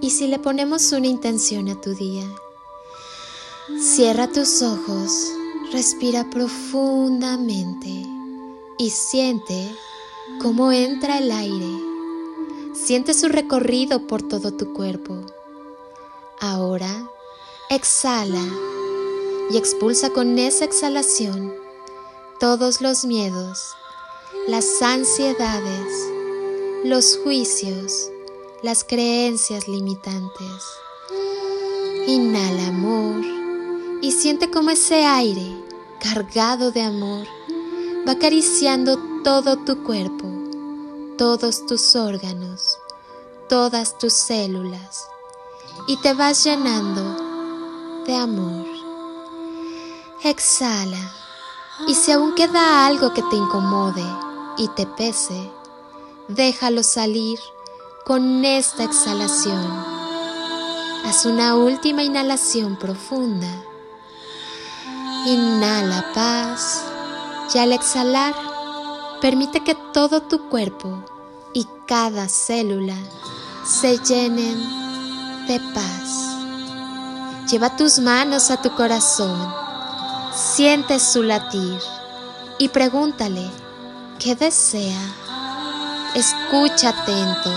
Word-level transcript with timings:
Y 0.00 0.08
si 0.10 0.26
le 0.28 0.38
ponemos 0.38 0.92
una 0.92 1.06
intención 1.06 1.68
a 1.68 1.78
tu 1.78 1.94
día, 1.94 2.24
cierra 3.78 4.28
tus 4.28 4.62
ojos, 4.62 5.30
respira 5.72 6.28
profundamente 6.30 8.06
y 8.78 8.90
siente 8.90 9.70
cómo 10.40 10.72
entra 10.72 11.18
el 11.18 11.30
aire. 11.30 11.68
Siente 12.72 13.12
su 13.12 13.28
recorrido 13.28 14.06
por 14.06 14.22
todo 14.22 14.54
tu 14.54 14.72
cuerpo. 14.72 15.20
Ahora, 16.40 17.06
exhala 17.68 18.44
y 19.50 19.58
expulsa 19.58 20.10
con 20.10 20.38
esa 20.38 20.64
exhalación 20.64 21.59
todos 22.40 22.80
los 22.80 23.04
miedos, 23.04 23.76
las 24.48 24.80
ansiedades, 24.80 25.92
los 26.84 27.18
juicios, 27.22 28.10
las 28.62 28.82
creencias 28.82 29.68
limitantes. 29.68 30.64
Inhala 32.06 32.68
amor 32.68 33.22
y 34.00 34.12
siente 34.12 34.50
como 34.50 34.70
ese 34.70 35.04
aire 35.04 35.54
cargado 36.00 36.72
de 36.72 36.80
amor 36.80 37.26
va 38.08 38.12
acariciando 38.12 38.98
todo 39.22 39.58
tu 39.58 39.82
cuerpo, 39.82 40.26
todos 41.18 41.66
tus 41.66 41.94
órganos, 41.94 42.78
todas 43.50 43.98
tus 43.98 44.14
células 44.14 45.06
y 45.86 45.98
te 45.98 46.14
vas 46.14 46.42
llenando 46.42 48.04
de 48.06 48.14
amor. 48.14 48.64
Exhala 50.24 51.19
y 51.86 51.94
si 51.94 52.12
aún 52.12 52.34
queda 52.34 52.86
algo 52.86 53.12
que 53.12 53.22
te 53.22 53.36
incomode 53.36 54.04
y 54.56 54.68
te 54.68 54.86
pese, 54.86 55.50
déjalo 56.28 56.82
salir 56.82 57.38
con 58.04 58.44
esta 58.44 58.84
exhalación. 58.84 59.66
Haz 61.04 61.26
una 61.26 61.56
última 61.56 62.02
inhalación 62.02 62.76
profunda. 62.76 63.48
Inhala 65.26 66.12
paz 66.14 66.84
y 67.54 67.58
al 67.58 67.72
exhalar 67.72 68.34
permite 69.20 69.62
que 69.62 69.74
todo 69.92 70.22
tu 70.22 70.48
cuerpo 70.48 71.04
y 71.52 71.66
cada 71.86 72.28
célula 72.28 72.96
se 73.64 73.98
llenen 73.98 75.46
de 75.46 75.60
paz. 75.74 76.36
Lleva 77.50 77.76
tus 77.76 77.98
manos 77.98 78.50
a 78.50 78.62
tu 78.62 78.74
corazón, 78.74 79.52
siente 80.40 80.98
su 80.98 81.22
latir 81.22 81.78
y 82.58 82.68
pregúntale 82.68 83.50
qué 84.18 84.34
desea. 84.34 85.00
Escucha 86.14 86.88
atento 86.88 87.50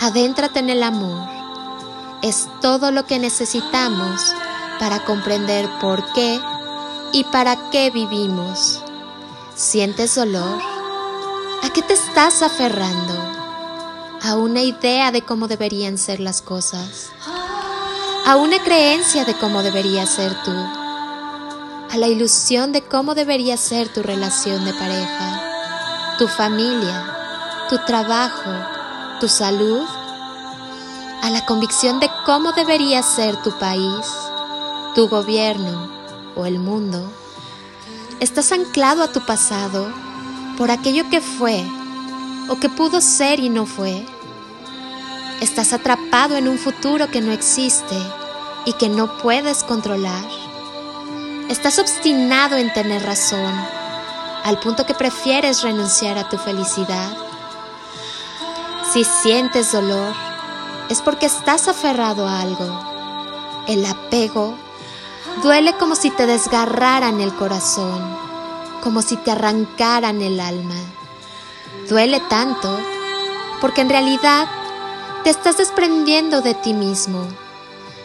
Adéntrate 0.00 0.58
en 0.58 0.70
el 0.70 0.82
amor. 0.82 1.28
Es 2.22 2.48
todo 2.60 2.90
lo 2.90 3.06
que 3.06 3.20
necesitamos 3.20 4.34
para 4.80 5.04
comprender 5.04 5.68
por 5.80 6.12
qué 6.12 6.40
y 7.12 7.22
para 7.22 7.70
qué 7.70 7.90
vivimos. 7.90 8.82
¿Sientes 9.54 10.16
dolor? 10.16 10.58
¿A 11.62 11.70
qué 11.72 11.82
te 11.82 11.94
estás 11.94 12.42
aferrando? 12.42 13.14
¿A 14.22 14.34
una 14.34 14.62
idea 14.62 15.12
de 15.12 15.22
cómo 15.22 15.46
deberían 15.46 15.98
ser 15.98 16.18
las 16.18 16.42
cosas? 16.42 17.10
¿A 18.26 18.34
una 18.34 18.60
creencia 18.60 19.24
de 19.24 19.34
cómo 19.34 19.62
debería 19.62 20.04
ser 20.06 20.34
tú? 20.42 20.81
¿A 21.92 21.98
la 21.98 22.08
ilusión 22.08 22.72
de 22.72 22.82
cómo 22.82 23.14
debería 23.14 23.56
ser 23.56 23.92
tu 23.92 24.02
relación 24.02 24.64
de 24.64 24.72
pareja, 24.72 26.16
tu 26.18 26.26
familia, 26.26 27.06
tu 27.68 27.78
trabajo? 27.86 28.50
tu 29.22 29.28
salud, 29.28 29.86
a 31.22 31.30
la 31.30 31.46
convicción 31.46 32.00
de 32.00 32.10
cómo 32.26 32.50
debería 32.50 33.04
ser 33.04 33.40
tu 33.40 33.56
país, 33.56 34.04
tu 34.96 35.06
gobierno 35.06 35.88
o 36.34 36.44
el 36.44 36.58
mundo. 36.58 37.08
Estás 38.18 38.50
anclado 38.50 39.04
a 39.04 39.12
tu 39.12 39.24
pasado 39.24 39.86
por 40.58 40.72
aquello 40.72 41.08
que 41.08 41.20
fue 41.20 41.64
o 42.48 42.56
que 42.56 42.68
pudo 42.68 43.00
ser 43.00 43.38
y 43.38 43.48
no 43.48 43.64
fue. 43.64 44.04
Estás 45.40 45.72
atrapado 45.72 46.34
en 46.34 46.48
un 46.48 46.58
futuro 46.58 47.08
que 47.08 47.20
no 47.20 47.30
existe 47.30 47.96
y 48.64 48.72
que 48.72 48.88
no 48.88 49.18
puedes 49.18 49.62
controlar. 49.62 50.41
Estás 51.52 51.78
obstinado 51.78 52.56
en 52.56 52.72
tener 52.72 53.02
razón, 53.04 53.54
al 54.42 54.58
punto 54.58 54.86
que 54.86 54.94
prefieres 54.94 55.60
renunciar 55.60 56.16
a 56.16 56.26
tu 56.26 56.38
felicidad 56.38 57.12
si 58.92 59.04
sientes 59.04 59.72
dolor, 59.72 60.14
es 60.88 61.02
porque 61.02 61.26
estás 61.26 61.68
aferrado 61.68 62.26
a 62.26 62.40
algo. 62.40 63.64
El 63.66 63.84
apego 63.84 64.54
duele 65.42 65.74
como 65.78 65.94
si 65.94 66.10
te 66.10 66.26
desgarraran 66.26 67.20
el 67.20 67.34
corazón, 67.34 68.02
como 68.82 69.02
si 69.02 69.16
te 69.16 69.30
arrancaran 69.30 70.20
el 70.20 70.40
alma. 70.40 70.74
Duele 71.88 72.20
tanto 72.28 72.78
porque 73.60 73.82
en 73.82 73.90
realidad 73.90 74.46
te 75.22 75.30
estás 75.30 75.58
desprendiendo 75.58 76.40
de 76.40 76.54
ti 76.54 76.72
mismo, 76.72 77.26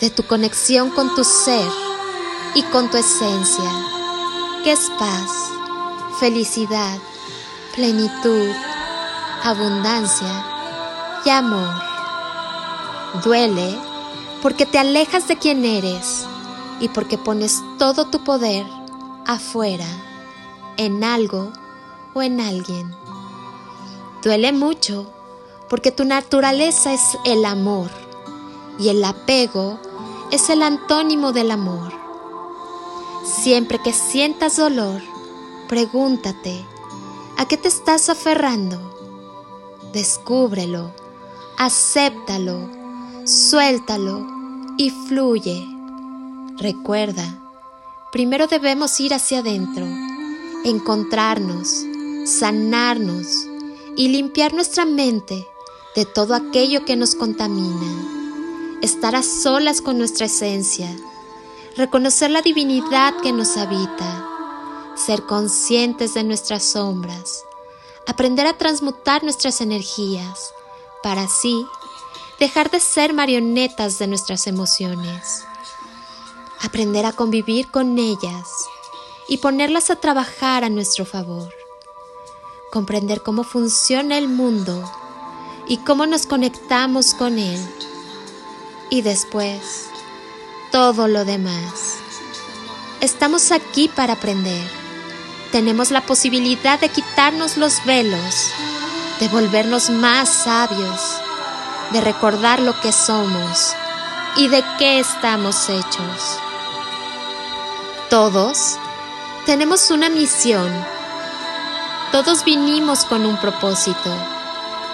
de 0.00 0.10
tu 0.10 0.24
conexión 0.24 0.90
con 0.90 1.12
tu 1.16 1.24
ser 1.24 1.81
y 2.54 2.62
con 2.64 2.90
tu 2.90 2.98
esencia, 2.98 3.70
que 4.62 4.72
es 4.72 4.90
paz, 4.98 5.30
felicidad, 6.20 6.98
plenitud, 7.74 8.48
abundancia 9.42 10.44
y 11.24 11.30
amor. 11.30 11.74
Duele 13.24 13.78
porque 14.42 14.66
te 14.66 14.78
alejas 14.78 15.28
de 15.28 15.38
quien 15.38 15.64
eres 15.64 16.26
y 16.80 16.88
porque 16.88 17.16
pones 17.16 17.62
todo 17.78 18.06
tu 18.06 18.22
poder 18.24 18.66
afuera, 19.26 19.86
en 20.76 21.04
algo 21.04 21.52
o 22.12 22.22
en 22.22 22.40
alguien. 22.40 22.94
Duele 24.22 24.52
mucho 24.52 25.06
porque 25.68 25.90
tu 25.90 26.04
naturaleza 26.04 26.92
es 26.92 27.16
el 27.24 27.44
amor 27.44 27.90
y 28.78 28.90
el 28.90 29.02
apego 29.04 29.78
es 30.30 30.50
el 30.50 30.62
antónimo 30.62 31.32
del 31.32 31.50
amor. 31.50 32.01
Siempre 33.24 33.78
que 33.78 33.92
sientas 33.92 34.56
dolor, 34.56 35.00
pregúntate, 35.68 36.64
¿a 37.36 37.46
qué 37.46 37.56
te 37.56 37.68
estás 37.68 38.08
aferrando? 38.08 38.80
Descúbrelo 39.92 40.92
acéptalo, 41.56 42.68
suéltalo 43.24 44.26
y 44.76 44.90
fluye. 44.90 45.64
Recuerda, 46.58 47.40
primero 48.10 48.46
debemos 48.46 48.98
ir 49.00 49.14
hacia 49.14 49.38
adentro, 49.38 49.86
encontrarnos, 50.64 51.84
sanarnos 52.26 53.46
y 53.96 54.08
limpiar 54.08 54.54
nuestra 54.54 54.84
mente 54.84 55.46
de 55.94 56.04
todo 56.04 56.34
aquello 56.34 56.84
que 56.84 56.96
nos 56.96 57.14
contamina. 57.14 58.78
Estar 58.80 59.14
a 59.14 59.22
solas 59.22 59.80
con 59.80 59.98
nuestra 59.98 60.26
esencia, 60.26 60.90
reconocer 61.76 62.30
la 62.30 62.42
divinidad 62.42 63.14
que 63.22 63.32
nos 63.32 63.56
habita, 63.56 64.28
ser 64.94 65.22
conscientes 65.22 66.14
de 66.14 66.24
nuestras 66.24 66.64
sombras, 66.64 67.44
aprender 68.06 68.46
a 68.46 68.58
transmutar 68.58 69.22
nuestras 69.24 69.60
energías, 69.60 70.52
para 71.02 71.22
así 71.22 71.66
dejar 72.38 72.70
de 72.70 72.80
ser 72.80 73.12
marionetas 73.12 73.98
de 73.98 74.06
nuestras 74.06 74.46
emociones, 74.46 75.44
aprender 76.60 77.06
a 77.06 77.12
convivir 77.12 77.70
con 77.70 77.98
ellas 77.98 78.48
y 79.28 79.38
ponerlas 79.38 79.90
a 79.90 79.96
trabajar 79.96 80.64
a 80.64 80.68
nuestro 80.68 81.04
favor, 81.04 81.52
comprender 82.70 83.22
cómo 83.22 83.44
funciona 83.44 84.18
el 84.18 84.28
mundo 84.28 84.90
y 85.66 85.78
cómo 85.78 86.06
nos 86.06 86.26
conectamos 86.26 87.14
con 87.14 87.38
él. 87.38 87.60
Y 88.90 89.02
después 89.02 89.91
todo 90.72 91.06
lo 91.06 91.24
demás. 91.24 91.98
Estamos 93.00 93.52
aquí 93.52 93.88
para 93.88 94.14
aprender. 94.14 94.66
Tenemos 95.52 95.90
la 95.90 96.00
posibilidad 96.00 96.80
de 96.80 96.88
quitarnos 96.88 97.58
los 97.58 97.84
velos 97.84 98.50
de 99.20 99.28
volvernos 99.28 99.90
más 99.90 100.28
sabios, 100.28 101.00
de 101.92 102.00
recordar 102.00 102.58
lo 102.58 102.80
que 102.80 102.90
somos 102.90 103.72
y 104.34 104.48
de 104.48 104.64
qué 104.78 104.98
estamos 104.98 105.68
hechos. 105.68 106.38
Todos 108.10 108.78
tenemos 109.46 109.90
una 109.90 110.08
misión. 110.08 110.72
Todos 112.10 112.44
vinimos 112.44 113.04
con 113.04 113.24
un 113.24 113.36
propósito, 113.36 114.10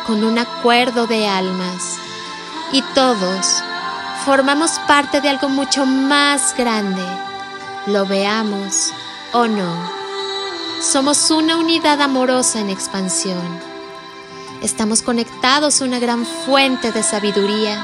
con 0.06 0.24
un 0.24 0.38
acuerdo 0.38 1.06
de 1.06 1.26
almas 1.26 1.96
y 2.72 2.82
todos 2.94 3.62
formamos 4.28 4.72
parte 4.80 5.22
de 5.22 5.30
algo 5.30 5.48
mucho 5.48 5.86
más 5.86 6.54
grande, 6.54 7.02
lo 7.86 8.04
veamos 8.04 8.92
o 9.32 9.46
no. 9.46 9.74
Somos 10.82 11.30
una 11.30 11.56
unidad 11.56 11.98
amorosa 12.02 12.60
en 12.60 12.68
expansión. 12.68 13.40
Estamos 14.60 15.00
conectados 15.00 15.80
a 15.80 15.86
una 15.86 15.98
gran 15.98 16.26
fuente 16.26 16.92
de 16.92 17.02
sabiduría 17.02 17.82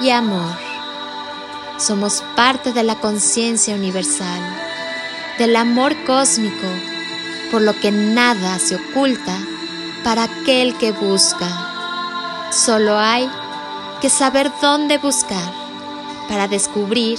y 0.00 0.10
amor. 0.10 0.56
Somos 1.78 2.22
parte 2.36 2.72
de 2.72 2.84
la 2.84 3.00
conciencia 3.00 3.74
universal, 3.74 4.40
del 5.36 5.56
amor 5.56 5.96
cósmico, 6.04 6.68
por 7.50 7.60
lo 7.60 7.74
que 7.80 7.90
nada 7.90 8.60
se 8.60 8.76
oculta 8.76 9.36
para 10.04 10.22
aquel 10.22 10.76
que 10.78 10.92
busca. 10.92 11.48
Solo 12.52 12.96
hay 12.96 13.28
que 14.04 14.10
saber 14.10 14.52
dónde 14.60 14.98
buscar 14.98 15.50
para 16.28 16.46
descubrir 16.46 17.18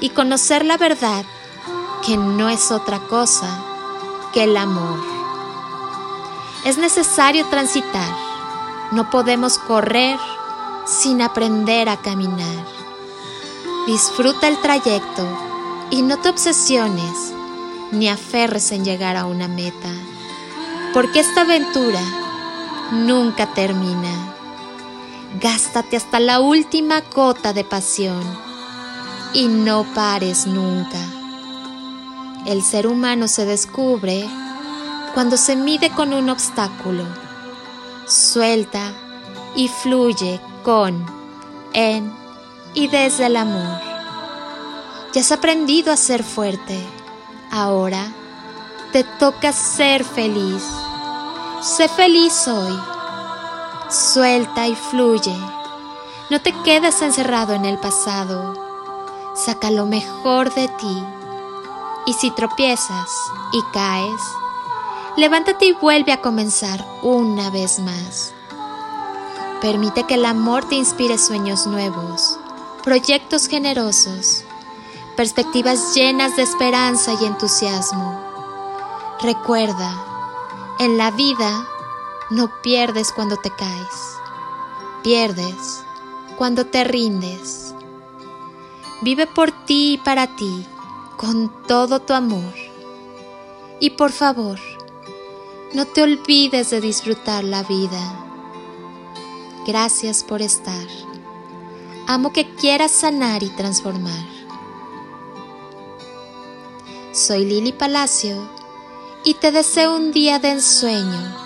y 0.00 0.08
conocer 0.08 0.64
la 0.64 0.78
verdad 0.78 1.26
que 2.06 2.16
no 2.16 2.48
es 2.48 2.70
otra 2.70 3.00
cosa 3.00 3.46
que 4.32 4.44
el 4.44 4.56
amor. 4.56 4.98
Es 6.64 6.78
necesario 6.78 7.44
transitar, 7.48 8.08
no 8.92 9.10
podemos 9.10 9.58
correr 9.58 10.18
sin 10.86 11.20
aprender 11.20 11.90
a 11.90 11.98
caminar. 11.98 12.64
Disfruta 13.86 14.48
el 14.48 14.58
trayecto 14.62 15.28
y 15.90 16.00
no 16.00 16.16
te 16.16 16.30
obsesiones 16.30 17.34
ni 17.92 18.08
aferres 18.08 18.72
en 18.72 18.86
llegar 18.86 19.18
a 19.18 19.26
una 19.26 19.48
meta, 19.48 19.92
porque 20.94 21.20
esta 21.20 21.42
aventura 21.42 22.00
nunca 22.90 23.52
termina. 23.52 24.35
Gástate 25.34 25.96
hasta 25.96 26.18
la 26.18 26.40
última 26.40 27.02
gota 27.14 27.52
de 27.52 27.64
pasión 27.64 28.22
y 29.34 29.48
no 29.48 29.84
pares 29.94 30.46
nunca. 30.46 30.98
El 32.46 32.62
ser 32.62 32.86
humano 32.86 33.28
se 33.28 33.44
descubre 33.44 34.26
cuando 35.12 35.36
se 35.36 35.56
mide 35.56 35.90
con 35.90 36.14
un 36.14 36.30
obstáculo. 36.30 37.04
Suelta 38.06 38.92
y 39.54 39.68
fluye 39.68 40.40
con, 40.62 41.04
en 41.72 42.12
y 42.72 42.88
desde 42.88 43.26
el 43.26 43.36
amor. 43.36 43.80
Ya 45.12 45.20
has 45.20 45.32
aprendido 45.32 45.92
a 45.92 45.96
ser 45.96 46.22
fuerte. 46.22 46.78
Ahora 47.50 48.06
te 48.92 49.04
toca 49.04 49.52
ser 49.52 50.04
feliz. 50.04 50.62
Sé 51.60 51.88
feliz 51.88 52.46
hoy. 52.48 52.95
Suelta 53.88 54.66
y 54.66 54.74
fluye. 54.74 55.36
No 56.28 56.40
te 56.40 56.52
quedes 56.64 57.02
encerrado 57.02 57.54
en 57.54 57.64
el 57.64 57.78
pasado. 57.78 58.54
Saca 59.36 59.70
lo 59.70 59.86
mejor 59.86 60.52
de 60.54 60.66
ti. 60.66 61.04
Y 62.04 62.12
si 62.14 62.32
tropiezas 62.32 63.08
y 63.52 63.62
caes, 63.72 64.20
levántate 65.16 65.66
y 65.66 65.72
vuelve 65.72 66.10
a 66.10 66.20
comenzar 66.20 66.84
una 67.02 67.48
vez 67.50 67.78
más. 67.78 68.34
Permite 69.60 70.02
que 70.02 70.14
el 70.14 70.24
amor 70.24 70.64
te 70.64 70.74
inspire 70.74 71.16
sueños 71.16 71.68
nuevos, 71.68 72.40
proyectos 72.82 73.46
generosos, 73.46 74.42
perspectivas 75.16 75.94
llenas 75.94 76.34
de 76.34 76.42
esperanza 76.42 77.12
y 77.20 77.24
entusiasmo. 77.24 78.20
Recuerda, 79.20 79.94
en 80.80 80.98
la 80.98 81.12
vida 81.12 81.66
no 82.30 82.50
pierdes 82.62 83.12
cuando 83.12 83.36
te 83.36 83.50
caes, 83.50 84.18
pierdes 85.02 85.84
cuando 86.36 86.66
te 86.66 86.84
rindes. 86.84 87.74
Vive 89.02 89.26
por 89.26 89.52
ti 89.66 89.94
y 89.94 89.98
para 89.98 90.36
ti, 90.36 90.66
con 91.16 91.52
todo 91.66 92.00
tu 92.00 92.12
amor. 92.12 92.54
Y 93.78 93.90
por 93.90 94.10
favor, 94.10 94.58
no 95.74 95.86
te 95.86 96.02
olvides 96.02 96.70
de 96.70 96.80
disfrutar 96.80 97.44
la 97.44 97.62
vida. 97.62 98.00
Gracias 99.66 100.24
por 100.24 100.42
estar. 100.42 100.86
Amo 102.06 102.32
que 102.32 102.54
quieras 102.54 102.92
sanar 102.92 103.42
y 103.42 103.50
transformar. 103.50 104.24
Soy 107.12 107.44
Lili 107.44 107.72
Palacio 107.72 108.48
y 109.24 109.34
te 109.34 109.50
deseo 109.50 109.96
un 109.96 110.12
día 110.12 110.38
de 110.38 110.50
ensueño, 110.50 111.45